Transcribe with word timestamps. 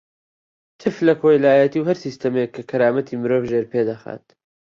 تف 0.81 0.95
لە 1.07 1.13
کۆیلایەتی 1.21 1.79
و 1.81 1.87
هەر 1.89 1.97
سیستەمێک 2.05 2.49
کە 2.55 2.61
کەرامەتی 2.69 3.19
مرۆڤ 3.21 3.43
ژێرپێ 3.51 3.81
دەخات. 3.89 4.25